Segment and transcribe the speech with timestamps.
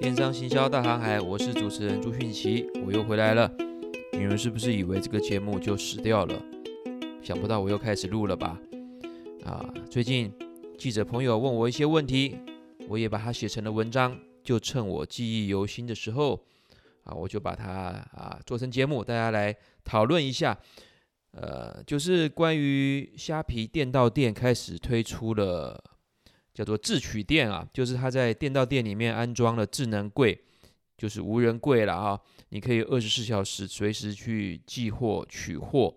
[0.00, 3.52] 电商行销大航海，我是主持人朱迅奇，我又回来了。
[4.12, 6.40] 你们是不是以为这个节目就死掉了？
[7.20, 8.56] 想不到我又开始录了吧？
[9.44, 10.32] 啊，最近
[10.78, 12.38] 记者朋友问我一些问题，
[12.88, 16.40] 我也把它写成了文章，就趁我记忆犹新的时候，
[17.02, 20.56] 啊，我就把它啊做成节目，大家来讨论一下。
[21.32, 25.82] 呃，就是关于虾皮店到店开始推出了
[26.58, 30.36] 叫做智取店啊，就是他在店到店里面安装了智能柜，
[30.96, 35.94] 就是无人柜了啊，你可以二十四小时随时去寄货取货。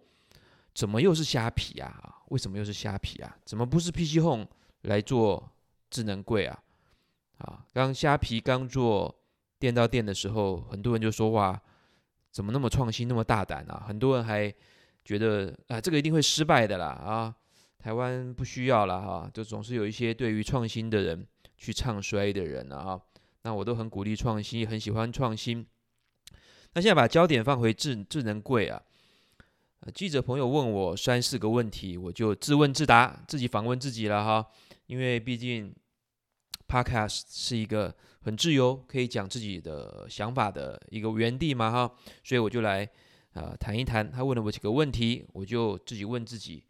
[0.76, 2.22] 怎么又是虾皮啊？
[2.28, 3.36] 为什么又是虾皮啊？
[3.44, 4.46] 怎么不是 PC Home
[4.84, 5.52] 来做
[5.90, 6.60] 智能柜啊？
[7.40, 9.20] 啊，刚虾皮刚做
[9.58, 11.60] 店到店的时候，很多人就说哇，
[12.32, 13.84] 怎么那么创新，那么大胆啊？
[13.88, 14.54] 很多人还。
[15.04, 17.36] 觉得啊，这个一定会失败的啦啊！
[17.82, 21.26] 台湾不需要了哈、就总是有一些对于创新的人
[21.58, 23.02] 去唱衰的人啊。
[23.42, 25.66] 那我都很鼓励创新，很喜欢创新。
[26.74, 28.82] 那现在把焦点放回智智能柜啊，
[29.96, 34.46] 记者朋友问我三四个问题，我就自问自答，自己访问自己了哈。
[34.86, 35.74] 因为毕竟
[36.68, 41.92] Podcast 是一个很自由，可以讲自己的想法的一个园地嘛哈，
[42.24, 42.88] 所以我就来。
[43.34, 46.62] 啊，谈一谈，他问了我几个问题，我就自己问自己，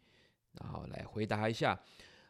[0.60, 1.78] 然后来回答一下。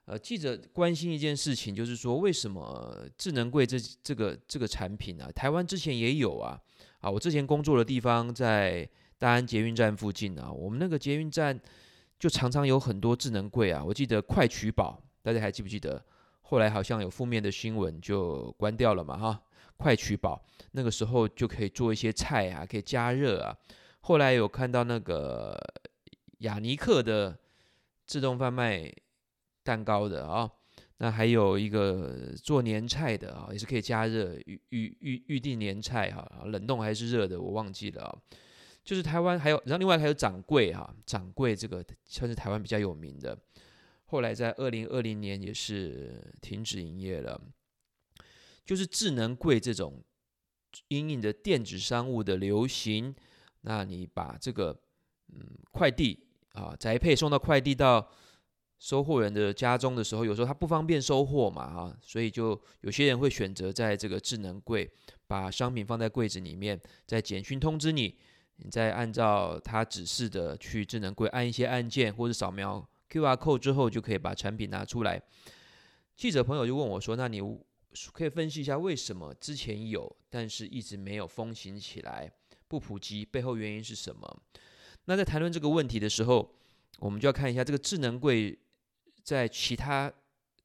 [0.04, 6.60] 呃，记者关心一件事情，就是说为什么智能柜这这个这个产品啊，台湾之前也有啊。
[6.98, 11.58] 啊，我之前工作的地方在大安捷运站附近啊，我们那个捷运站
[12.18, 13.82] 就常常有很多智能柜啊。
[13.84, 16.04] 我记得快取宝，大家还记不记得？
[16.42, 19.42] 后来好像有负面的新闻就关掉了嘛，哈。
[19.76, 23.56] 快取宝那个时候就可以做一些菜啊，可以加热啊。
[24.00, 25.56] 后来有看到那个
[26.38, 27.36] 雅尼克的
[28.12, 28.94] 自动贩卖
[29.62, 30.46] 蛋糕的啊，
[30.98, 38.22] 那还有一个做年菜的啊，也是可以加热预预预预定年菜哈，冷冻还是热的我忘记了。
[38.84, 43.34] 就是台湾还有，然后另外还有掌柜哈，掌柜这个算是台湾比较有名的。
[44.04, 47.40] 后来在二零二零年也是停止营业了。
[48.66, 50.04] 就是智能柜这种
[50.88, 53.14] 因应的电子商务的流行。
[53.62, 54.78] 那你把这个
[55.32, 58.08] 嗯快递啊宅配送到快递到
[58.78, 64.90] 收货人的家中的时候，有时候他不方便收货嘛啊，所以就有些人会选择在这个智能柜
[65.26, 68.18] 把商品放在柜子里面，再简讯通知你，
[68.56, 75.22] 你再按照他指示的去智能柜按一些按键或者扫描 QR code 之后，就可以把产品拿出来。
[76.16, 77.40] 记者朋友就问我说：“那你
[78.12, 82.30] 可以分析一下为什么之前有，但是一直没有风行起来？”
[82.66, 84.42] 不普及背后原因是什么？
[85.06, 86.54] 那在谈论这个问题的时候，
[86.98, 88.58] 我们就要看一下这个智能柜
[89.22, 90.12] 在其他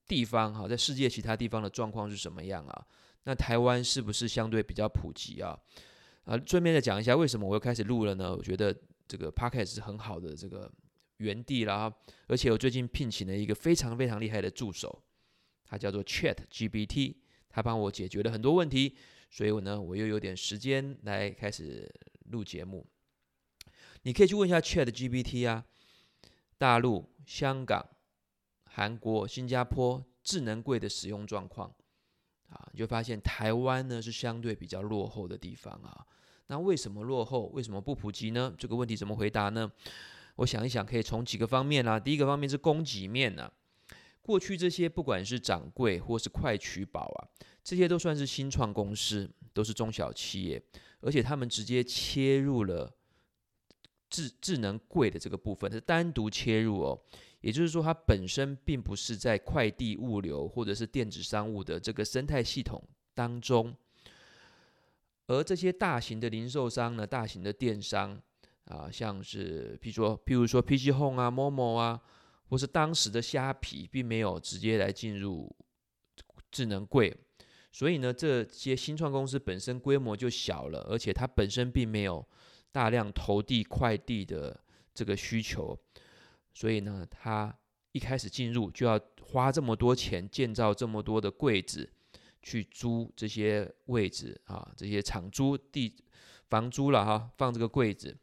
[0.07, 2.87] 地方哈，在世界其他地方的状况是什么样啊？
[3.23, 5.57] 那台湾是不是相对比较普及啊？
[6.25, 8.35] 啊，顺便再讲一下为什么我又开始录了呢？
[8.35, 8.75] 我觉得
[9.07, 10.71] 这个 Podcast 是很好的这个
[11.17, 11.93] 园地啦，
[12.27, 15.03] 而且我最近聘请了一个非常非常厉害的助手，
[15.65, 17.15] 他叫做 Chat GPT，
[17.49, 18.95] 他帮我解决了很多问题。
[19.29, 21.93] 所以我呢，我又有点时间来开始
[22.29, 22.85] 录节目。
[24.03, 25.65] 你可以去问一下 Chat GPT 啊，
[26.57, 27.85] 大陆、香港、
[28.65, 31.73] 韩国、新加坡智能柜的使用状况
[32.49, 36.05] 啊，你就发现台湾呢是相对比较落后的地方啊。
[36.47, 37.47] 那为什么落后？
[37.47, 38.53] 为什么不普及呢？
[38.57, 39.69] 这个问题怎么回答呢？
[40.37, 41.99] 我想一想，可以从几个方面啦、啊。
[41.99, 43.51] 第一个方面是供给面呢、啊，
[44.21, 47.27] 过去这些不管是掌柜或是快取宝啊。
[47.63, 50.63] 这些都算是新创公司，都是中小企业，
[51.01, 52.95] 而且他们直接切入了
[54.09, 56.99] 智智能柜的这个部分，是单独切入哦。
[57.41, 63.75] 也就是说，它本身并不是在快递物流或者是电子商务的这个生态系统当中。
[65.27, 68.19] 而这些大型的零售商呢，大型的电商
[68.65, 72.01] 啊，像是譬如说，譬如说 PC Home 啊、Momo 啊，
[72.49, 75.53] 或是当时的虾皮，并没有直接来进入
[76.49, 77.15] 智能柜。
[77.71, 82.25] 所以呢，这些新创公司本身规模就小了，而且它本身并没有
[82.77, 84.55] 大量投递快递的
[84.93, 85.75] 这个需求，
[86.53, 87.51] 所以呢，他
[87.91, 91.91] 一开始进入就要花这么多钱建造这么多的柜子，
[92.43, 95.95] 去租这些位置啊，这些场租地
[96.51, 98.15] 房租了哈，放这个柜子，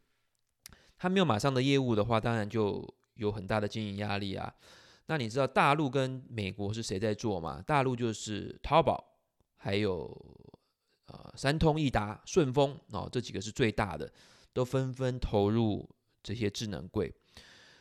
[0.97, 4.55] 他没有马上的业务的话，当然就有很大的经营压力啊。
[5.07, 7.61] 那你知道大陆跟美国是谁在做吗？
[7.67, 9.05] 大陆就是淘宝。
[9.57, 10.07] 还有，
[11.07, 14.13] 呃，三通、一达、顺丰哦，这几个是最大的，
[14.55, 15.87] 都纷纷投入
[16.23, 17.13] 这些智能柜。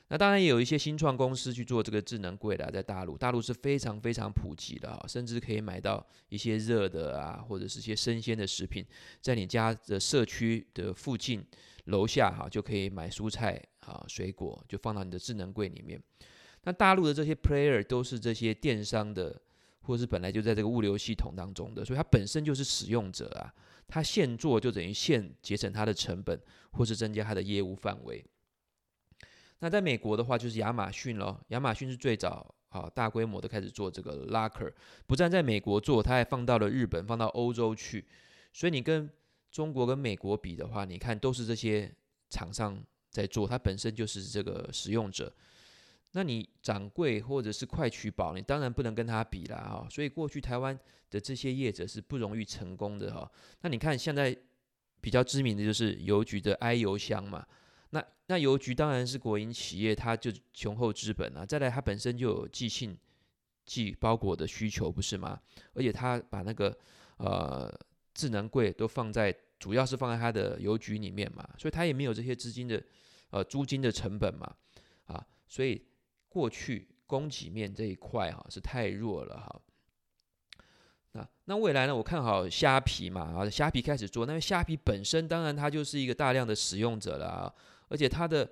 [0.10, 8.86] 那当然也有一些新创公司去做这个智能柜的，在大陆，大陆是非常非常普及的啊，甚至可以买到一些热的啊，或者是一些生鲜的食品，
[9.22, 11.44] 在你家的社区的附近
[11.86, 16.00] 楼下哈，就可以买蔬菜啊、水果，就放到你的智能柜里面。
[16.64, 19.42] 那大陆的这些 player 都是这些电商的，
[19.82, 23.52] 或者是本来就在这个物流系统当中的，所以它本身就是使用者啊，
[23.88, 26.40] 它现做就等于现节省它的成本，
[26.72, 28.24] 或是增加它的业务范围。
[29.60, 31.40] 那在美国的话，就是亚马逊咯。
[31.50, 34.74] 亚马逊是最早啊大规模的开始做这个 locker，
[35.08, 38.06] 不但在美国做，它还放到了日本，放到欧洲去。
[38.52, 39.10] 所以你跟
[39.52, 41.90] 中国跟美国比的话，你看都是这些
[42.30, 45.34] 厂商在做，它本身就是这个使用者。
[46.14, 49.88] 那你掌柜或者是快取宝，你当然不能跟他比啦哈。
[49.90, 50.78] 所以过去台湾
[51.10, 53.30] 的这些业者是不容易成功的哈。
[53.62, 54.36] 那你看现在
[55.02, 57.46] 比较知名的就是邮局的 i 邮箱嘛。
[57.90, 61.46] 那那邮局当然是国营企业，它就雄厚资本啊。
[61.46, 62.98] 再来，它本身就有寄信、
[63.66, 65.40] 寄包裹的需求，不是吗？
[65.74, 66.76] 而且它把那个
[67.18, 67.72] 呃
[68.14, 72.82] 智能柜都放在，主要是放在它的邮局里面嘛，所以它也没有这些资金的
[73.30, 74.56] 呃租金的成本嘛，
[75.06, 75.80] 啊，所以
[76.34, 79.62] 过去供给面这一块哈是太弱了哈。
[81.12, 81.96] 那那未来呢？
[81.96, 87.54] 我看好虾皮嘛，啊，虾皮开始做，那虾皮本身当然它就是一个大量的使用者了啊。
[87.88, 88.50] 而且它的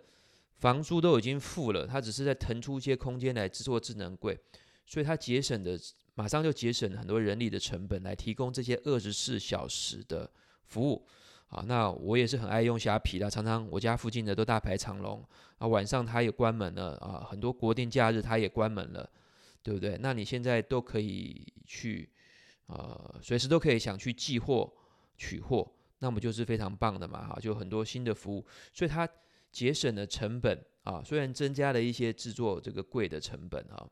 [0.57, 4.39] 房租都已经付了，它只是在腾出一些空间来制作智能柜，
[4.85, 5.75] 所以它节省的
[6.13, 10.29] 马上就节省很多人力的成本来提供这些二十四小时的
[10.67, 11.07] 服务。
[11.51, 15.23] 啊，那我也是很爱用虾皮的，常常我家附近的都大排长龙
[15.59, 19.07] 啊，晚上它也关门了啊，很多国定假日它也关门了，
[19.61, 19.97] 对不对？
[20.01, 22.09] 那你现在都可以去
[22.65, 24.73] 啊，随时都可以想去寄货
[25.15, 28.43] 取货，那么就是非常棒的嘛，哈，就很多新的服务，
[28.73, 29.07] 所以它。
[29.51, 33.85] 节省了成本啊，虽然增加了一些制作这个贵的成本啊，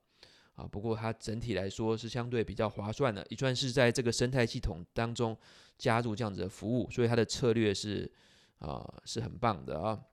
[0.59, 5.37] 啊，不过它整体来说是相对比较划算的，也算是在这个生态系统当中
[5.77, 8.11] 加入这样子的服务，所以它的策略是
[8.57, 10.03] 啊是很棒的啊。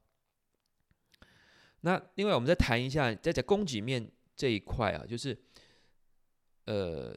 [1.80, 5.36] 那另外我们再谈一下，在在供给面这一块啊，就是
[6.66, 7.12] 呃，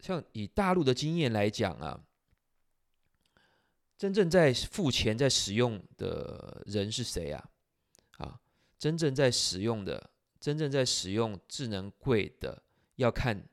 [0.00, 2.02] 像以大陆的经验来讲啊。
[3.98, 7.48] 真正在付钱、在使用的人是谁啊？
[8.18, 8.38] 啊，
[8.78, 10.10] 真正在使用的、
[10.46, 12.62] 真正在使用智能柜的，
[12.94, 13.44] 要看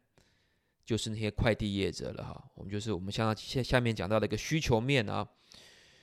[0.86, 2.52] 就是那些快递业者了哈。
[2.54, 5.28] 我们就是我们像下下面讲到的一个需求面啊，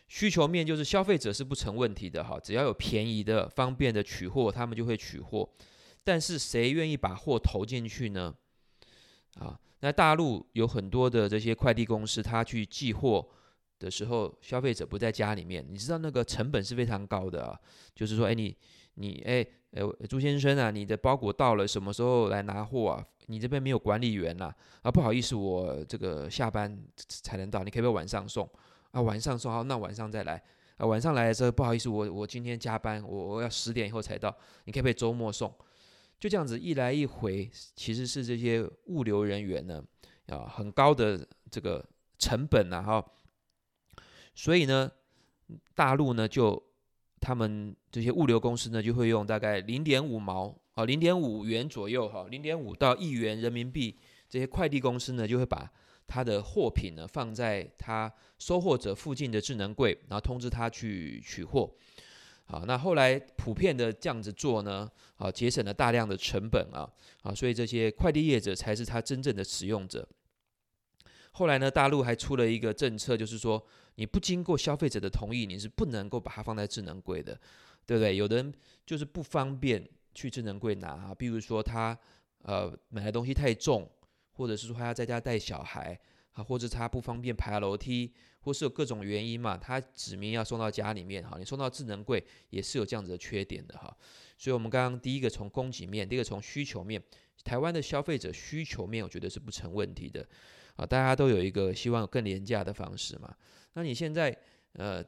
[0.09, 5.49] 需求面就是消费者是不成问题的哈，只要有便宜的、方便的取货，他们就会取货。
[6.03, 8.35] 但是谁愿意把货投进去呢？
[9.37, 13.29] 啊，那大陆有很多的这些快递公司，他去寄货。
[13.79, 17.59] 的时候，消费者不在家里面，你知道那个成本是非常高的啊。
[17.95, 18.55] 就是说，哎，你
[18.97, 23.07] 你哎哎，朱先生啊，你的包裹到了，什么时候来拿货啊？
[23.27, 24.53] 你这边没有管理员呐，
[24.83, 26.77] 啊，不好意思，我这个下班
[27.07, 28.49] 才能到，你可不可以晚上送？
[28.91, 30.43] 啊，晚上送好，那晚上再来。
[30.77, 34.35] 啊，晚上来的时候，不好意思，我我今天加班，我我要十点以后才到，
[34.65, 35.55] 你可不可以周末送？
[36.19, 39.83] 就这样子一来一回，其实是这些物流人员呢，
[40.27, 41.87] 啊，很高的这个
[42.19, 43.05] 成本呐，哈。
[44.35, 44.91] 所以呢，
[45.75, 46.61] 大陆呢就
[47.21, 55.71] 他们这些物流公司呢就会用大概零点五毛啊，零点五元左右哈，零点五到一元人民币，这些快递公司呢就会把
[56.07, 61.71] 他的货品呢放在他收货者附近的智能柜，然后通知他去取货。
[62.47, 66.91] 啊，那后来普遍的这样子做呢，啊，节省了大量的成本啊，
[67.23, 70.09] 啊，所以这些快递业者才是他真正的使用者。
[71.31, 73.65] 后来呢，大陆还出了一个政策，就是说
[74.01, 77.39] 你不经过消费者的同意，你是不能够把它放在智能柜的，
[77.85, 78.17] 对不对？
[78.17, 78.51] 有的人
[78.87, 81.97] 就是不方便去智能柜拿，比如说他
[82.41, 83.87] 呃买的东西太重，
[84.33, 86.01] 或者是说他要在家带小孩
[86.33, 93.95] 啊，或者他不方便爬楼梯，或是有各种原因嘛，他指明要送到家里面哈，你送到智能柜也是有这样子的缺点的哈。
[94.39, 97.03] 所以，我们刚刚第一个从供给面，第一个从需求面，
[97.45, 100.27] 台湾的消费者需求面，我觉得是不成问题的。
[100.77, 103.37] 啊，大家都有一个希望更廉价的方式嘛。
[103.73, 104.37] 那你现在
[104.73, 105.05] 呃，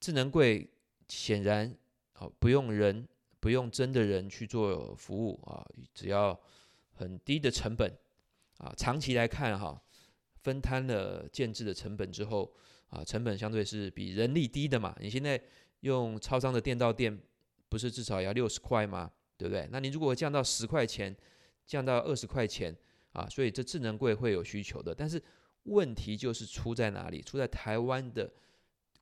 [0.00, 0.68] 智能柜
[1.08, 1.74] 显然
[2.18, 3.06] 哦不用人，
[3.40, 6.38] 不用真的人去做服务啊，只要
[6.92, 7.92] 很低的成本
[8.58, 9.80] 啊，长期来看哈，
[10.42, 12.52] 分摊了建置的成本之后
[12.88, 14.96] 啊，成本相对是比人力低的嘛。
[15.00, 15.40] 你现在
[15.80, 17.16] 用超商的店到店，
[17.68, 19.10] 不是至少要六十块吗？
[19.36, 19.68] 对不对？
[19.70, 21.16] 那你如果降到十块钱，
[21.66, 22.76] 降到二十块钱。
[23.12, 25.22] 啊，所以这智能柜会有需求的，但是
[25.64, 27.22] 问题就是出在哪里？
[27.22, 28.32] 出在台湾的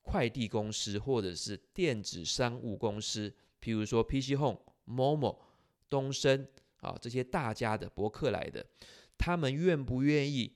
[0.03, 5.39] 快递公司或者是电子商务公司，譬如说 PC Home、Momo、
[5.89, 6.49] 东森
[6.81, 8.65] 啊这些大家的博客来的，
[9.17, 10.53] 他们愿不愿意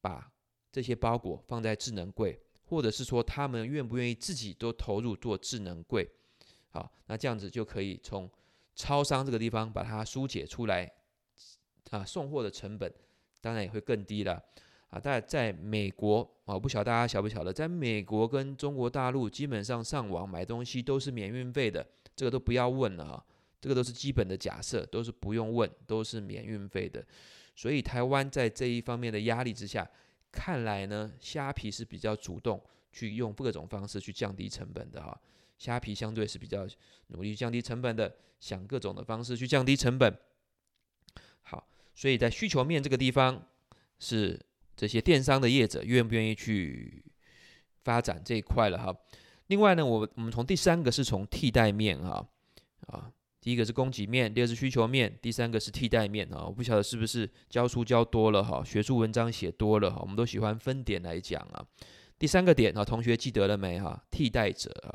[0.00, 0.32] 把
[0.70, 6.08] 这些包裹放在智能柜，或者是说他们愿不愿意自己都投入做智能柜？
[6.70, 8.30] 好，那这样子就可以从
[8.74, 10.88] 超商这个地方把它疏解出来
[11.90, 12.92] 啊，送货的成本
[13.40, 14.40] 当然也会更低了。
[14.90, 23.24] 啊，在在美国啊，不晓得大家晓不晓得，在美国跟中国大陆，基本上上网买东西都是免运费的，这个都不要问了哈，
[23.60, 27.04] 这个都是基本的假设，都是不用问，都是免运费的。
[27.54, 29.86] 所以台湾在这一方面的压力之下，
[30.32, 32.58] 看来呢，虾皮是比较主动
[32.90, 35.20] 去用各种方式去降低成本的哈，
[35.58, 36.66] 虾皮相对是比较
[37.08, 40.16] 努力降低成本的，想各种的方式去降低成本。
[41.42, 43.46] 好，所以在需求面这个地方
[43.98, 44.40] 是。
[44.78, 47.04] 这些电商的业者愿不愿意去
[47.82, 48.96] 发展这一块了哈？
[49.48, 52.24] 另外呢，我我们从第三个是从替代面哈
[52.86, 56.44] 啊，第一个是供给面，第二是需求面，第三个是替代面啊。
[56.46, 61.66] 我不晓得是不是教书教多了哈，学术文章写多了哈，我们都喜欢分点来讲啊。
[62.16, 64.00] 第三个点啊，同学记得了没哈？
[64.12, 64.94] 替代者啊，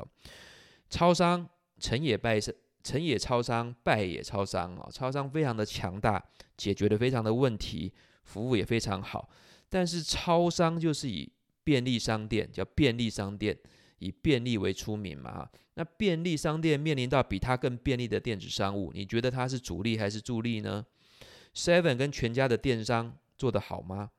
[0.88, 1.46] 超商
[1.78, 4.88] 成也败是成也超商，败也超商啊。
[4.90, 6.24] 超商非常的强大，
[6.56, 9.28] 解决的非常的问题，服务也非常好。
[9.74, 11.28] 但是超商就是以
[11.64, 13.58] 便利商店叫便利商店，
[13.98, 15.50] 以便利为出名嘛。
[15.74, 20.86] 那便利商店面临到比它更便利的电子商务，你觉得它是主力还是助力呢
[21.56, 24.12] ？Seven 跟全家的电商做得好吗？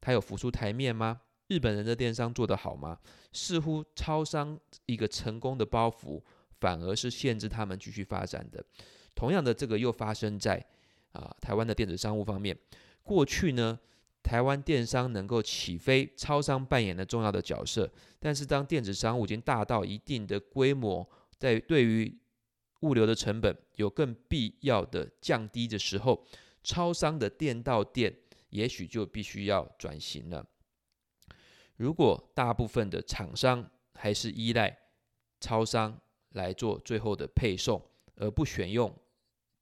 [0.00, 1.20] 它有浮出台面吗？
[1.46, 2.98] 日本人的电商做得好吗？
[3.32, 6.20] 似乎超商一个成功的包袱，
[6.58, 8.64] 反而是限制他们继续发展的。
[9.14, 10.66] 同样的，这个又发生在
[11.12, 12.58] 啊台湾的电子商务方面。
[13.04, 13.78] 过去呢，
[14.26, 17.88] 台湾电商能够起飞，超商扮演了重要的角色。
[18.18, 22.12] 但是，当电子商务已经大到一定的规模，在对于
[22.80, 26.26] 物流的成本有更必要的降低的时候，
[26.64, 28.12] 超商的店到店
[28.48, 30.44] 也许就必须要转型了。
[31.76, 34.76] 如果大部分的厂商还是依赖
[35.38, 35.96] 超商
[36.30, 37.80] 来做最后的配送，
[38.16, 38.92] 而不选用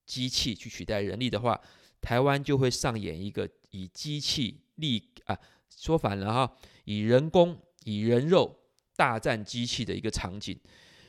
[0.06, 1.60] 机器去取代人力的话，
[2.04, 3.48] 台湾就会上演一个。
[3.76, 5.36] 以机器力啊，
[5.68, 8.56] 说反了哈，以人工以人肉
[8.94, 10.56] 大战机器的一个场景，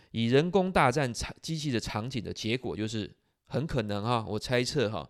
[0.10, 5.08] 以人工大战场机器的场景的结果就是很可能哈，我猜测哈，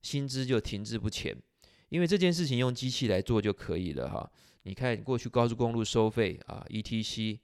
[0.00, 1.36] 薪资就停滞不前，
[1.90, 4.32] 因为这件事情用机器来做就可以了哈。
[4.62, 7.38] 你看过去高速公路收费啊，ETC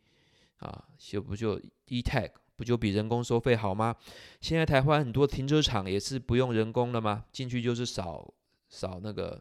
[0.57, 2.31] 啊，就不就 E-Tag
[2.61, 3.97] 不就比人工收费好吗？
[4.43, 7.25] 现在台湾很多停车场也是不用人工了吗？
[7.33, 8.35] 进去就是扫
[8.69, 9.41] 扫那个。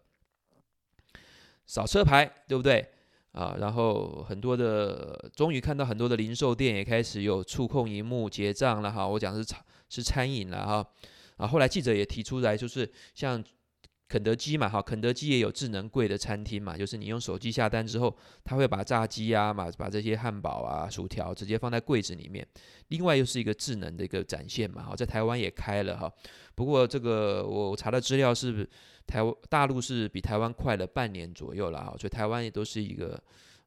[1.68, 2.88] 扫车牌，对不对
[3.34, 3.58] 啊？
[3.60, 9.06] 然后很多的，终于看到很多的零售店也开始有触控荧幕结账了哈。
[9.06, 10.88] 我讲的是餐是餐饮了哈。
[11.36, 13.44] 啊，后来记者也提出来，就是像
[14.10, 18.14] 肯德基嘛哈，肯德基也有智能柜的餐厅嘛，就是你用手机下单之后，
[18.44, 22.46] 他会把炸鸡啊，把把这些汉堡啊、薯条直接放在柜子里面。
[22.90, 26.12] 另外又是一个智能的一个展现嘛哈，在台湾也开了哈。
[26.56, 28.70] 不过这个我查的资料是。
[29.10, 33.20] 台湾大陆是比台湾快了半年左右了哈，所以台湾也都是一个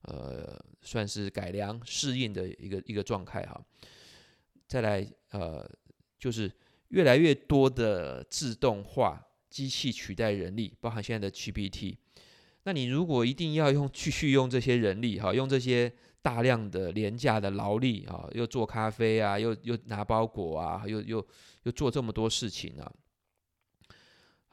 [0.03, 3.61] 呃算是改良适应的一个一个状态哈。
[4.69, 5.69] 再来呃
[6.17, 6.49] 就是
[6.91, 9.21] 越来越多的自动化
[9.53, 11.95] 机器取代人力，包含现在的 GPT。
[12.65, 15.93] 那你如果一定要用继续用这些人力哈，用这些
[16.23, 21.27] 大量的廉价的劳力啊，又做咖啡啊，又又拿包裹啊，又又
[21.65, 22.91] 又做这么多事情啊。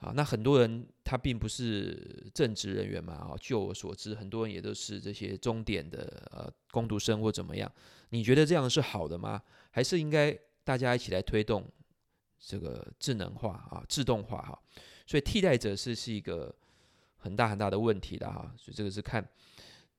[0.01, 7.72] 啊，那很多人他并不是正职人员嘛，啊，据我所知，很多人也都是这些终点的呃工读生或怎么样。
[8.10, 9.41] 你觉得这样是好的吗？
[9.72, 11.63] 还是应该大家一起来推动
[12.39, 14.60] 这个智能化啊、自动化哈？
[15.05, 16.53] 所以替代者是是一个
[17.17, 18.51] 很大很大的问题的哈。
[18.58, 19.27] 所以这个是看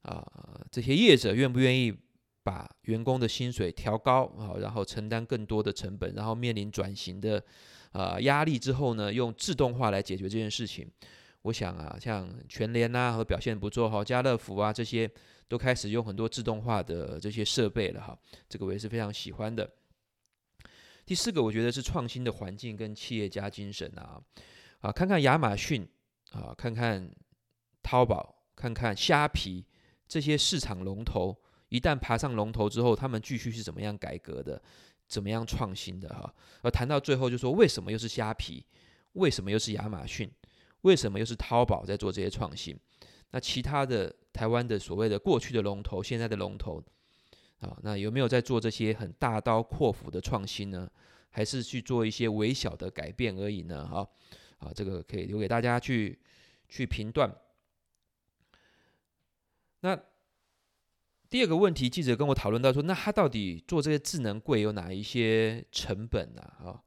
[0.03, 0.25] 啊
[0.71, 1.97] 这些业者愿不愿意
[2.43, 7.43] 把员工的薪水调高啊，然后承担更多的成本，然后面临转型的。
[7.93, 10.89] 啊、压力之后呢，用自动化来解决这件事情。
[11.43, 15.11] 我想啊，像全联啊，和表现不错哈，家乐福啊，这些
[15.49, 18.17] 都开始用很多自动化的这些设备了哈。
[18.49, 19.69] 这个我也是非常喜欢的。
[21.05, 24.21] 第四个，我觉得是创新的环境跟企业家精神啊。
[24.81, 25.87] 啊，看看亚马逊
[26.33, 27.11] 啊，看看
[27.83, 29.65] 淘宝，看看虾皮
[30.09, 31.37] 这些市场龙头，
[31.69, 34.63] 一旦爬上龙头之后，他们继续是怎么样改革的？
[35.09, 36.33] 怎么样创新的哈？
[36.63, 38.65] 而谈到最后就说，为什么又是虾皮？
[39.15, 40.31] 为什么又是亚马逊？
[40.83, 42.79] 为什么又是淘宝在做这些创新？
[43.33, 46.81] 那其他的台湾的所谓的过去的龙头，现在的龙头
[47.61, 50.91] 啊，那有没有在做这些很大刀阔斧的创新呢？
[51.33, 53.87] 还是去做一些微小的改变而已呢？
[53.87, 54.09] 哈，
[54.59, 56.19] 啊，这个可以留给大家去
[56.69, 57.33] 去评断。
[59.83, 59.97] 那
[61.29, 66.43] 第二个问题，记者跟我讨论到说，那他到底做这些智能柜有哪一些成本呢？
[66.43, 66.83] 啊，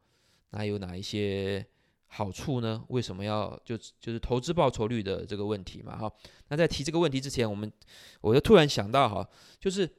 [0.50, 1.66] 那有哪一些
[2.08, 2.84] 好处呢？
[2.90, 5.98] 为什么要就就是投资报酬率的这个问题嘛？
[5.98, 6.12] 哈，
[6.50, 7.72] 那在提这个问题之前，我们
[8.20, 9.26] 我就突然想到哈，
[9.58, 9.90] 就是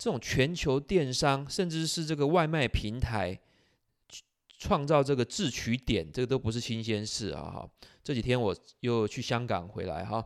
[0.00, 3.38] 这种全球电商，甚至是这个外卖平台。
[4.62, 7.48] 创造这个自取点，这个都不是新鲜事啊！
[7.50, 7.70] 哈，
[8.04, 10.22] 这几天我又去香港回来哈。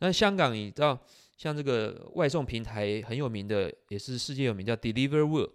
[0.00, 1.02] 那香港你知道，
[1.38, 5.48] 像这个外送平台很有名的，也是世界有名叫 Deliveroo，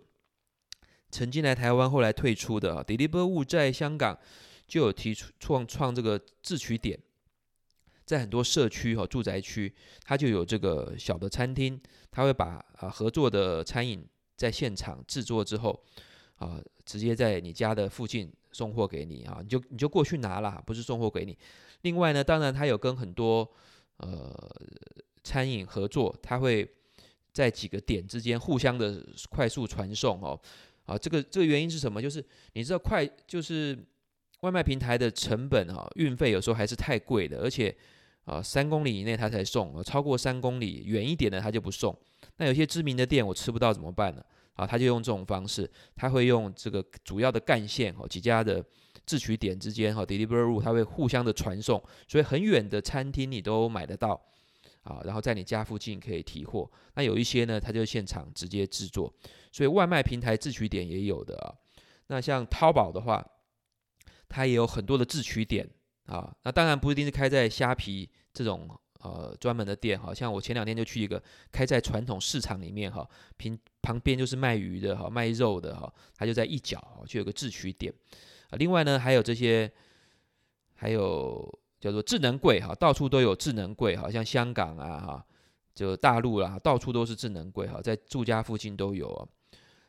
[1.12, 2.84] 曾经来台湾，后来退出的。
[2.84, 4.18] Deliveroo 在香港
[4.68, 7.00] 就有提出创创这个自取点，
[8.06, 11.80] 在很多社区和住宅区，它就有这个小的餐厅，
[12.12, 14.06] 它会把啊合作的餐饮
[14.38, 15.84] 在现场制作之后。
[16.38, 21.38] 啊，直接在你家的附近送货给你啊，你就你就过去拿了，不是送货给你。
[21.84, 23.50] 另外呢，当然他有跟很多
[24.00, 24.36] 呃
[25.24, 26.70] 餐饮合作，他会
[27.32, 30.38] 在几个点之间互相的快速传送哦。
[30.86, 32.02] 啊，这个这个原因是什么？
[32.02, 32.22] 就是
[32.52, 33.78] 你知道快就是
[34.42, 37.74] 外卖平台的成本啊，运费有时候还是太贵的，而且
[38.26, 41.98] 啊三公里以内他才送，超过三公里远一点的他就不送。
[42.38, 44.24] 那有些知名的店我吃不到怎么办呢？
[44.56, 48.64] 啊，他就用这种方式，他会用这个主要的干线哦，几家的
[49.06, 54.20] 自取点之间哈，Deliveroo 他会互相的传送，所以很远的餐厅你都买得到
[54.84, 56.72] 啊，然后在你家附近可以提货。
[56.94, 59.14] 那有一些呢，他就现场直接制作，
[59.52, 61.54] 所以外卖平台自取点也有的啊。
[62.08, 63.26] 那像淘宝的话，
[64.30, 65.70] 它也有很多的自取点
[66.06, 68.70] 啊，那当然不一定是开在虾皮这种。
[69.02, 71.22] 呃，专门的店，好像我前两天就去一个
[71.52, 73.08] 开在传统市场里面哈，
[73.38, 77.94] 平旁边就是卖鱼的哈，卖肉的哈，它就在一角就有个自取点。
[78.54, 79.72] 另外呢，还有这些，
[80.74, 81.48] 还有
[81.80, 85.26] 叫做智能柜哈，到处都有智能柜，哈像香港啊哈，
[85.76, 89.28] 就大陆啦，到处都是智能柜哈，在住家附近都有啊。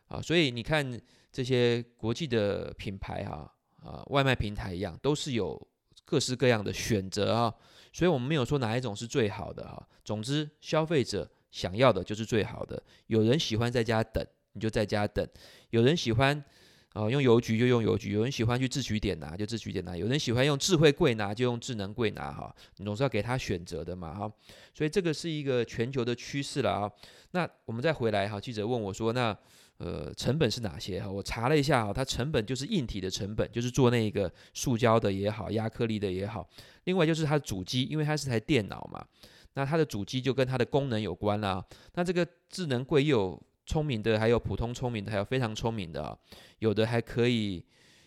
[0.08, 1.00] 啊，所以你看
[1.32, 3.50] 这些国际的品牌哈，
[3.82, 5.58] 啊，外卖平台一样，都是有
[6.06, 7.54] 各式各样的选择啊。
[7.92, 12.82] 所以我们没有说哪一种是最好的哈，总之消费者想要的就是最好的。
[13.06, 15.24] 有人喜欢在家等，你就在家等；
[15.70, 16.44] 有人喜欢
[16.92, 22.54] 啊用邮局就用邮局；有人喜欢去自取点拿就自取点拿；有人喜欢用智慧柜拿就用智能柜拿哈。
[22.76, 24.30] 你总是要给他选择的嘛哈。
[24.74, 26.90] 所以这个是一个全球的趋势了啊。
[27.30, 29.36] 那我们再回来哈，记者问我说那。
[29.78, 31.10] 呃，成本是哪些哈？
[31.10, 36.48] 我查了一下哈，它成本就是硬体的成本，就是做那个塑胶的也好，压克力的也好。
[36.84, 39.06] 另外就是它的主机，因为它是台电脑嘛，
[39.52, 41.62] 那它的主机就跟它的功能有关啦。
[41.92, 46.18] 那这个智能柜又有聪明的，还有普通聪明的，还有非常聪明的，
[46.60, 47.62] 有的还可以，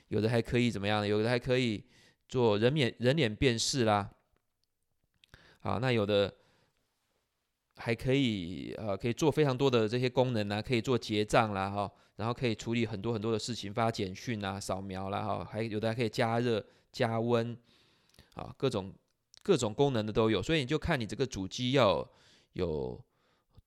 [0.08, 1.08] 有的还可以怎么样？
[1.08, 1.86] 有的还可以
[2.27, 4.10] 做人脸人脸辨识啦。
[5.60, 6.34] 好，那有的。
[7.81, 17.57] 还可以，呃，可以做非常多的这些功能啊，可以做结账啦，哈，然后可以处理很多很多的事情，发简讯啊，扫描啦，哈，还有的还可以加热、加温，
[18.33, 18.93] 啊，各种
[19.41, 22.05] 各种功能的都有，所以你就看你这个主机要
[22.51, 23.01] 有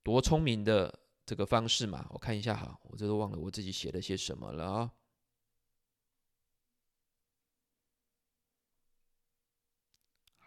[0.02, 0.92] 多聪明的
[1.24, 2.06] 这个方式嘛。
[2.10, 4.92] 我看一下哈，我这都忘了我自己写了些什么了啊。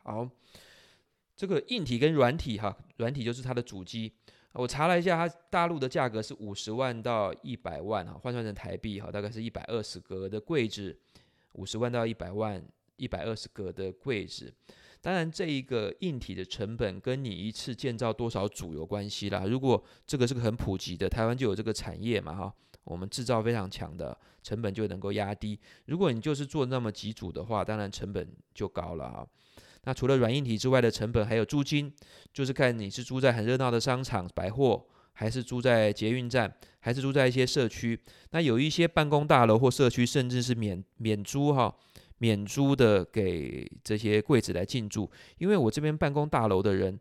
[0.04, 0.30] 好。
[1.36, 4.12] 这个硬体跟软体哈，软体就是它的主机。
[4.54, 10.98] 我查了一下，它大陆的价格是五十万到一百万哈，换算成台币哈，大概是一百二十格的柜子，
[11.54, 14.54] 五十万到一百万，一百二十格的柜子。
[15.02, 19.46] 当然，这一个硬体的成本跟你一次建造多少组有关系啦。
[19.46, 25.60] 如果这个是个很普及的，台湾就有这个产业嘛哈，我们制造非常强的，成本就能够压低。
[25.86, 29.28] 如果你就是做那么几组的话，当然成本就高了哈。
[29.86, 31.92] 那除了软硬体之外的成本，还有租金，
[32.34, 38.00] 就是看你是租在很热闹的商场、百货，还是租在捷运站，还是租在一些社区。
[38.32, 41.74] 那有一些办公大楼或社区，甚至是免免租哈，
[42.18, 45.10] 免租的给这些柜子来进驻。
[45.38, 47.00] 因为我这边办公大楼的人，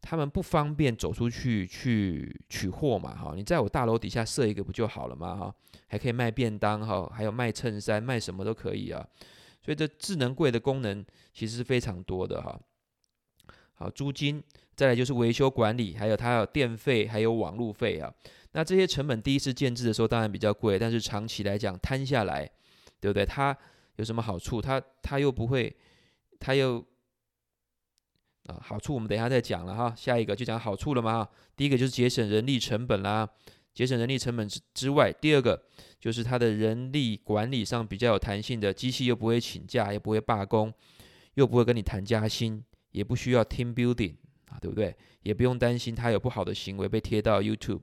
[0.00, 3.32] 他们不方便走出去去取货嘛哈。
[3.36, 5.54] 你在我大楼底下设一个不就好了嘛哈？
[5.88, 9.04] 还可以卖便当哈，还有卖衬衫，卖什么都可以啊。
[9.64, 12.60] 所以这智能柜的功能其实是非常多的哈。
[13.74, 14.42] 好，租金，
[14.76, 18.12] 再来就是维修管理，还有它有电费，还有网路费啊。
[18.52, 22.48] 那这些成本第一次建置的时候当然比较贵，但是长期来讲摊下来，
[23.00, 23.24] 对不对？
[23.24, 23.56] 它
[23.96, 24.60] 有什么好处？
[24.60, 25.74] 它它又不会，
[26.38, 26.84] 它又
[28.46, 29.94] 啊好处我们等一下再讲了哈。
[29.96, 31.28] 下一个就讲好处了嘛。
[31.56, 33.28] 第一个就是节省人力成本啦，
[33.74, 35.62] 节省人力成本之之外，第二个
[35.98, 40.72] 就是它的人力管理上比较有弹性的，机器又不会请假，也不会罢工，
[41.34, 44.14] 又不会跟你谈加薪，也不需要 team building
[44.48, 44.94] 啊，对不对？
[45.22, 47.82] 也不用担心它有不好的行为被贴到 YouTube，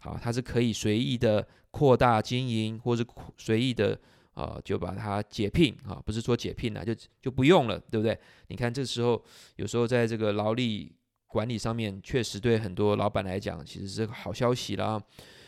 [0.00, 3.04] 好，它是可以随意的扩大经营，或是
[3.36, 3.98] 随意的。
[4.32, 8.18] 啊、就把它解聘啊，不是说解聘了，就就不用了，对不对？
[8.46, 9.22] 你看这时候
[9.56, 10.90] 有时候在这个劳力
[11.30, 15.02] 管理上面，确实对很多老板来讲，其实是个好消息了啊。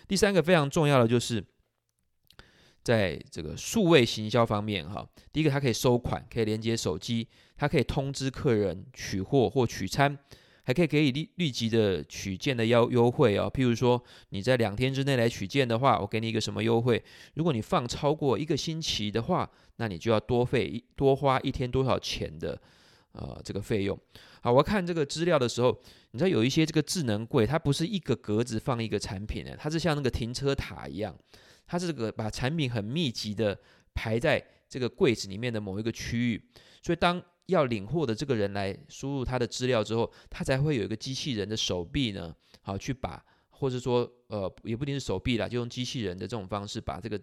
[0.06, 1.44] 第三个非常重要的就是，
[2.82, 10.16] 在这个数位行销方面哈，第一个它可以收款，可以连接手机，它可以通知客人取货或取餐。
[10.64, 17.02] 还可以给予立立即的取件的优优惠哦，譬如说你在两天之内来取件的话，我给你一个什么优惠？
[17.34, 22.56] 如果你放超过一个星期的话，那你就要多费多花一天多少钱的
[23.12, 23.98] 呃这个费用。
[24.42, 25.78] 好，我看这个资料的时候，
[26.10, 31.16] 你知道有一些这个智能柜，它不是一个格子放一个产品的，它是像那个停车塔一样，
[31.66, 33.58] 它是这个把产品很密集的
[33.94, 36.42] 排在这个柜子里面的某一个区域，
[36.82, 47.20] 所以当要领货的这个人来输入他的资料之后，他才会有一个机器人的手臂呢，好去把，或者说呃也不一定是手臂啦，就用机器人的这种方式把这个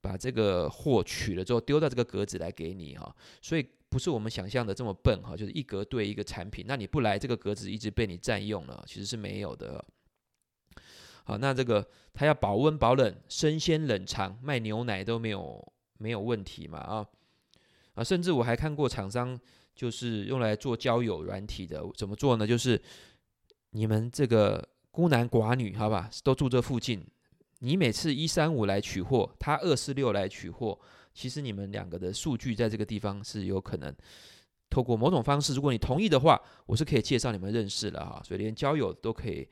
[0.00, 9.84] 把这个货取了之后丢到这个格子来给你哈，所以不是我们想象的这么笨哈，就是一格对一个产品，那你不来这个格子一直被你占用了，其实是没有的。
[11.22, 17.06] 好，那这个它要保温保冷、生鲜冷藏，卖牛奶都没有没有问题嘛啊。
[17.94, 19.38] 啊，甚至我还看过厂商
[19.76, 22.44] 就是用来做交友软体的，怎么做呢？
[22.44, 22.82] 就是
[23.70, 27.06] 你们这个孤男寡女，好吧，都住这附近，
[27.60, 30.76] 你每次一三五来取货，他二四六来取货，
[31.14, 33.94] 其实你们两个的数据在这个地方是有可能
[34.68, 39.48] 透过某种方式，如果你同意的话，我是可以介绍你们认识了哈，所以连交友都可以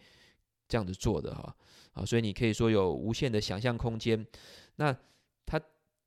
[0.66, 1.54] 这样子做的哈，
[1.92, 4.26] 啊，所以你可以说有无限的想象空间。
[4.76, 4.92] 那
[5.46, 5.60] 它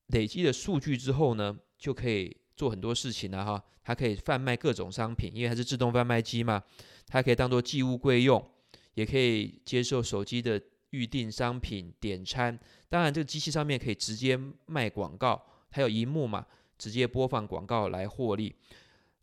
[0.08, 6.62] 累积的数据之后呢，就可以做很多事情了哈，它可以贩卖各种商品，因为它是自动贩卖机嘛，
[7.08, 8.46] 它可以当做寄物柜用，
[8.96, 12.58] 也可以接受手机的预订商品、点餐。
[12.90, 16.46] 当然，这个机器上面可以直接卖广告，还有荧幕嘛，
[16.78, 18.56] 直接播放广告来获利。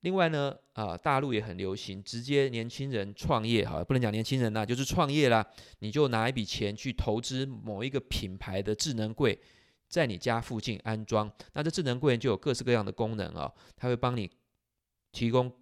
[0.01, 5.47] 另外呢，啊、大陆也很流行，直接年轻人创业哈，不能讲年轻人呐，就是创业啦，
[5.79, 9.39] 你就拿一笔钱去投资某一个品牌的智能柜。
[9.89, 14.31] 在你家附近安装，那这智能柜就有各式各样的功能啊，它会帮你
[15.13, 15.53] 提供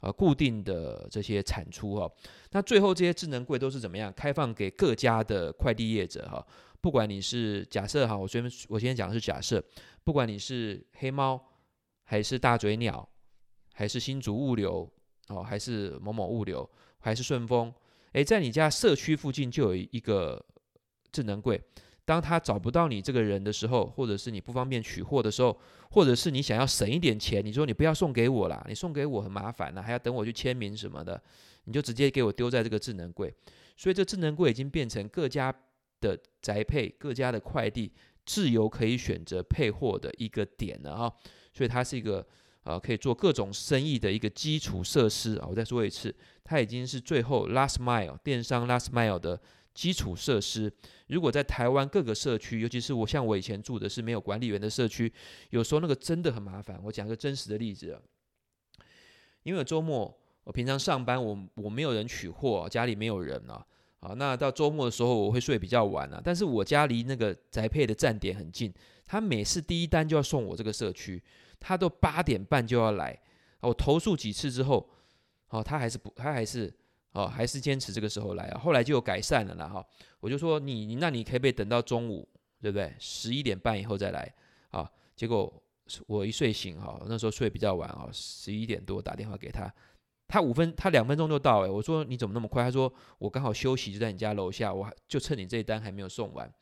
[0.00, 2.10] 呃固定的这些产出哈。
[2.52, 4.12] 那最后这些智能柜都是怎么样？
[4.12, 6.46] 开放给各家的快递业者哈，
[6.80, 9.62] 不管你是假设哈，我先我今天讲的是假设，
[10.04, 11.40] 不管你是黑猫
[12.04, 13.08] 还是大嘴鸟，
[13.74, 14.90] 还是新竹物流
[15.28, 17.72] 哦，还是某某物流，还是顺丰，
[18.12, 20.44] 诶，在你家社区附近就有一个
[21.10, 21.60] 智能柜。
[22.06, 25.58] 当他找不到你这个人的时候，或者是你不方便取货的时候，
[25.90, 31.20] 或者是你想要省一点钱，你说你不要送给我啦，你送给我很麻烦啦，还要等我去签名什么的，
[31.64, 33.34] 你就直接给我丢在这个智能柜。
[33.76, 35.52] 所以这智能柜已经变成各家
[36.00, 37.92] 的宅配、各家的快递
[38.24, 41.12] 自由可以选择配货的一个点了哈。
[41.52, 42.24] 所以它是一个
[42.62, 45.46] 呃可以做各种生意的一个基础设施啊。
[45.50, 46.14] 我再说一次，
[46.44, 49.40] 它已经是最后 last mile 电商 last mile 的。
[49.76, 50.72] 基础设施，
[51.08, 55.12] 如果在台湾各个社区，尤其是我像我以前住的是没有管理员的社区，
[55.50, 56.80] 有时候那个真的很麻烦。
[56.82, 58.00] 我讲个真实的例子，
[59.42, 63.66] 因为周末我平常上班，我我没有人取货，家里没有人啊，
[64.00, 66.18] 啊，那到周末的时候我会睡比较晚啊。
[66.24, 68.72] 但是我家离那个宅配的站点很近，
[69.04, 71.22] 他每次第一单就要送我这个社区，
[71.60, 73.20] 他都八点半就要来，
[73.60, 74.88] 我投诉几次之后，
[75.50, 76.72] 哦，他还是不，他还是。
[77.16, 79.82] 哦，还是坚持这个时候来啊，后来就有改善了啦哈。
[80.20, 82.28] 我就说你，那你可不可以等到中午，
[82.60, 82.94] 对不对？
[82.98, 84.30] 十一点半以后再来
[84.68, 84.86] 啊。
[85.16, 85.50] 结果
[86.06, 89.72] 我一睡醒哈，那时候睡比较晚啊，十一点多打电话给他，
[90.28, 91.70] 他五分，他两分钟就到诶。
[91.70, 92.62] 我说你怎么那么快？
[92.62, 96.52] 他说我刚好休息就在你家楼下，我就趁你这一单还没有送完。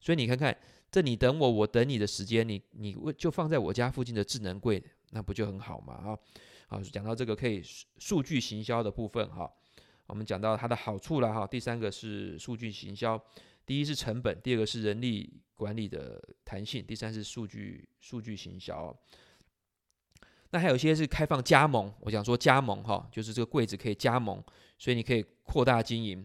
[0.00, 0.56] 所以你看看，
[0.90, 6.18] 这你等我，我等你的时间，你你就放在我家附近的智能柜，那不就很好嘛啊？
[6.66, 7.62] 好，讲到这个可以
[7.98, 9.52] 数据行销的部分哈。
[10.08, 13.22] 我们讲到它的好处了哈，第三个是数据行销，
[13.64, 18.94] 第一是成本，第二个是人力管理的弹性，第三是数据数据行销。
[20.50, 24.42] 那还有一些是开放加盟，我想说加盟哈，就是这个柜子可以加盟，
[24.78, 26.24] 所以你可以扩大经营。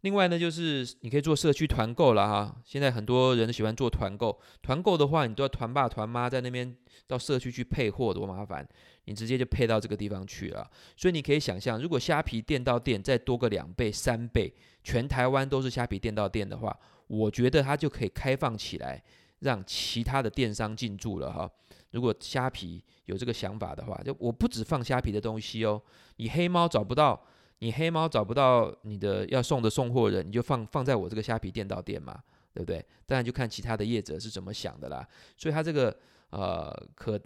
[0.00, 2.60] 另外呢，就是你可以做社区团购了哈。
[2.64, 8.66] 现在很多人都喜欢做团购，团购的话，你都要团爸团妈在那边到社区去配货，多麻烦。
[9.04, 10.68] 你直接就配到这个地方去了。
[10.96, 19.02] 所以你可以想象，如果虾皮店到店再多个两倍、三倍，全台湾都是虾皮店到店的话，我觉得它就可以开放起来，
[19.40, 21.50] 让其他的电商进驻了哈。
[21.90, 25.82] 如果虾皮有这个想法的话，就我不只放虾皮的东西哦，
[26.16, 27.26] 你黑猫找不到。
[27.58, 32.20] 你黑猫找不到你的要送的送货人，你就放放在我这个虾皮店到店嘛，
[32.52, 32.84] 对不对？
[33.06, 35.06] 当然就看其他的业者是怎么想的啦。
[35.36, 35.96] 所以它这个
[36.30, 37.16] 呃可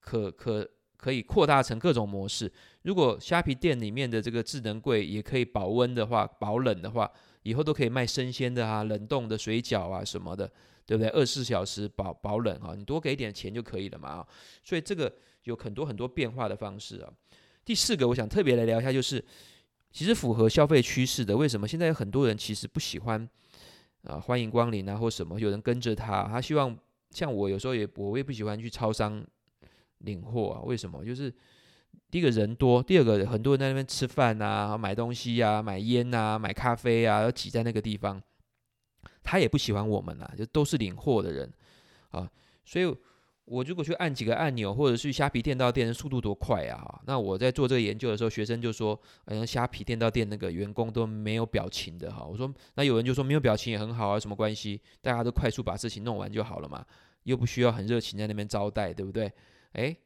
[0.00, 0.68] 可可
[1.00, 2.52] 可以扩大成各种模式。
[2.82, 7.10] 如果虾皮店里面的这个智能柜也可以保温的话，保冷的话，
[7.42, 10.46] 以后都可以卖生鲜的啊，冷冻的水饺啊什么的，
[10.84, 11.08] 对不对？
[11.10, 14.26] 二十四小时保保冷啊，你多给点钱就可以了嘛。
[14.62, 15.10] 所以这个
[15.44, 17.10] 有很多很多变化的方式啊。
[17.64, 19.24] 第四个，我想特别来聊一下，就是。
[19.92, 23.28] 其实符合消费趋势的，为什么现在有很多人其实不喜欢
[24.04, 24.20] 啊？
[24.20, 25.40] 欢迎光临啊，或什么？
[25.40, 26.78] 有人跟着他，他希望
[27.10, 29.20] 像我有时候也我也不喜欢去超商
[30.00, 30.60] 领货啊。
[30.62, 31.04] 为什么？
[31.04, 31.32] 就是
[32.10, 38.22] 第一个人多，第二个很多人在那边吃饭啊、买东西、啊、买烟啊、买咖啡啊，要挤在那个地方，
[39.22, 41.52] 他也不喜欢我们啊，就都是领货的人
[42.10, 42.30] 啊，
[42.64, 42.94] 所以。
[43.46, 47.00] 我如果去按几个按钮，或者是虾皮店到店，速度多快啊！
[47.04, 48.94] 那我在做这个研究的时候，学生就说
[49.26, 54.80] ：“好像，虾皮店到店那个员工都没有表情的哈。”我说：“那有人就说没有表情也很好啊，什么关系？
[55.02, 56.86] 大家都快速把事情弄完就好了嘛，
[57.24, 59.28] 又不需要很热情在那边招待，对不对？”
[59.72, 59.96] 诶，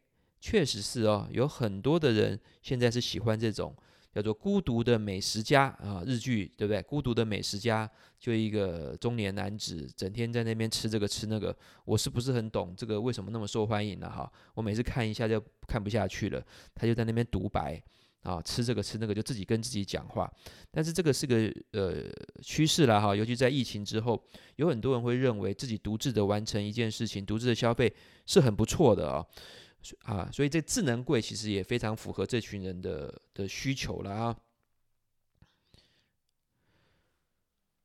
[0.40, 3.74] 确实是哦，有很多的人现在是喜欢这种。
[4.14, 6.80] 叫做孤独的美食家啊，日剧对不对？
[6.82, 11.52] 孤独的美食家就一个中年男子，整天在那边吃这个吃那个，
[11.84, 14.08] 我是不是很懂这个为什么那么受欢迎呢？
[14.08, 16.40] 哈，我每次看一下就看不下去了。
[16.76, 17.82] 他就在那边独白
[18.24, 20.28] 啊，吃这个吃那个，就自己跟自己讲话。
[20.70, 22.10] 但是这个是个呃
[22.42, 24.20] 趋势了哈，尤其在疫情之后，
[24.56, 27.94] 有很多人会认为自己独自的完成一件事情，独自的消费
[28.26, 29.24] 是很不错的啊。
[30.04, 34.36] 啊，所以这智能柜其实也非常符合这群人的的需求了啊。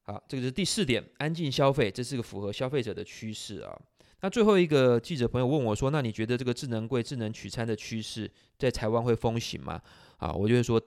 [0.03, 3.81] 好，这个是第四点，安静消费，这是个符合消费者的趋势啊。
[4.21, 9.81] 那最后一个记者朋友问我说：“那你觉得这个智能柜、智能取餐的趋势在台湾会风行吗？”
[10.17, 10.81] 啊，我就会说，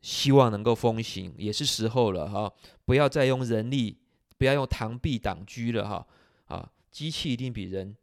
[0.00, 2.52] 希望能够风行，也是时候了哈，
[2.84, 3.98] 不要再用人力，
[4.38, 6.06] 不要用螳臂挡车了哈。
[6.46, 7.96] 啊，机器一定比人。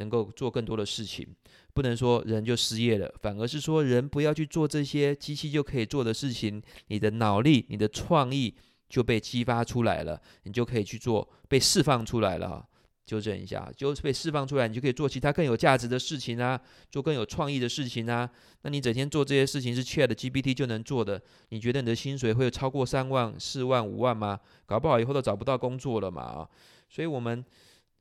[0.00, 1.26] 能够做更多的事情，
[1.74, 8.54] 不能说人就失业了，反而是说人不要去做这些机器就可以做的事情，你的脑力、你的创意
[8.88, 12.64] 就被激发出来了，你就可以去做，被释放出来了。
[13.08, 18.28] 纠正一下，就是被释放出来，你就可以做其他更有价值的事情啊，做更有创意的事情啊。
[18.62, 24.38] 那你整天做这些事情是 ChatGPT 就能做的，你觉得你的薪水会超过三万、四万、五万吗？
[24.66, 26.48] 搞不好以后都找不到工作了嘛啊！
[26.90, 27.42] 所以我们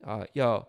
[0.02, 0.67] 啊要。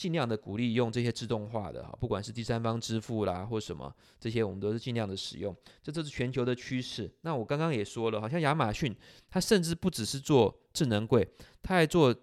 [0.00, 5.54] 尽量的鼓励用这些自动化的，不管是第三方支付啦或什么，这些我们都是尽量的使用。
[5.82, 7.12] 这这是全球的趋势。
[7.20, 8.96] 那我刚刚也说了，好像亚马逊
[9.28, 11.28] 它甚至不只是做智能柜，
[11.60, 12.16] 它还做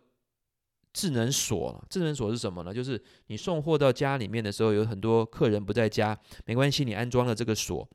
[0.97, 1.85] 智能锁。
[1.87, 2.73] 智能锁是什么呢？
[2.73, 7.87] 就是你送货到家里面的时候，有很多客人不在家，没关系，你安装了这个锁，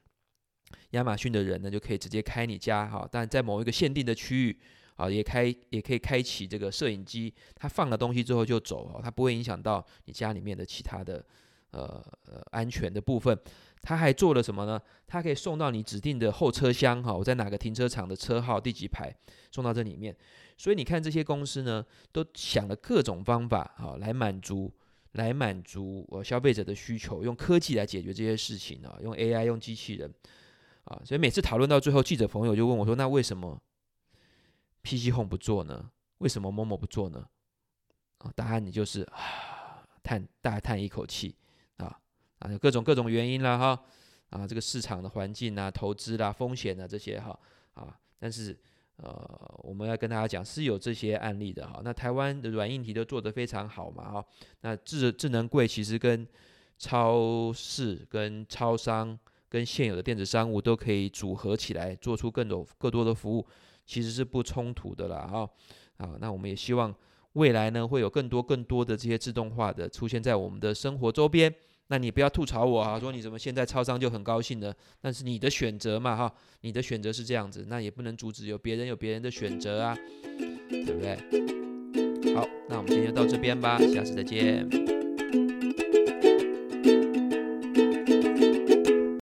[0.90, 4.60] 亚马逊的人呢就可以直接开你家哈，但在某一个限定的区域。
[4.96, 11.24] 啊，也开也可以开启这个摄影机，它放了东西之后就走，它不会影响到你家里面的其他的
[11.70, 11.82] 呃
[12.26, 13.36] 呃安全的部分。
[13.80, 14.78] 它还做了什么呢？
[15.06, 19.12] 它可以送到你指定的后车厢，哈，我在哪个停车场的车号第几排
[19.50, 20.14] 送到这里面。
[20.56, 24.72] 所以你看这些公司呢，都想了各种方法，哈，来满足
[25.12, 30.12] 来满足呃消费者的需求，用科技来解决这些事情啊，用 AI 用机器人
[30.84, 33.60] 啊，所以每次讨论到最后，记者朋友就问我说：“那为什么？”
[34.82, 35.90] PC Home 不做呢？
[36.18, 37.24] 为什么 Momo 不做呢？
[38.18, 41.36] 啊，答案你就是啊，叹大叹一口气
[41.76, 41.96] 啊
[42.40, 43.84] 啊，有各种各种原因啦哈
[44.30, 47.38] 啊，这个市场的环境啊、投资啦、风险啊这些哈
[47.74, 48.58] 啊，但是
[49.02, 51.80] 呃，我们要跟大家讲是有这些案例的哈。
[51.82, 54.24] 那台湾的软硬体都做得非常好嘛哈。
[54.60, 56.26] 那智智能柜其实跟
[56.78, 63.44] 超市、跟超商、跟现有的电子商务都可以组合起来，做出更多更多的服务。
[63.84, 65.50] 其实是不冲突的啦，哈，
[65.96, 66.94] 啊，那我们也希望
[67.32, 71.52] 未来呢会有更多更多的这些自动化的出现在我们的生活周边。
[71.92, 74.72] 那你不要吐槽我啊，说你怎么现在超商就很高兴呢？
[75.02, 79.98] 那是你的选择嘛，哈，你的选择是这样子，那也不能阻止有别人有别人的选择啊，
[80.70, 82.34] 对不对？
[82.34, 85.01] 好，那我们今天就到这边吧，下次再见。